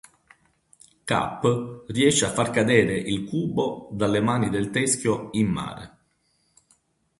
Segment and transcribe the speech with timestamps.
[1.05, 1.45] Cap
[1.89, 5.97] riesce a far cadere il Cubo dalle mani del Teschio in mare.